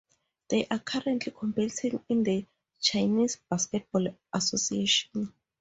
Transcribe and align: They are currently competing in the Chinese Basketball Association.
They 0.49 0.65
are 0.71 0.79
currently 0.79 1.31
competing 1.31 2.03
in 2.09 2.23
the 2.23 2.47
Chinese 2.81 3.35
Basketball 3.47 4.07
Association. 4.33 5.31